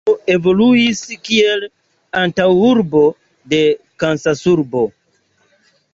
[0.09, 1.67] La urbo evoluis kiel
[2.21, 3.03] antaŭurbo
[3.53, 3.61] de
[4.05, 4.87] Kansasurbo.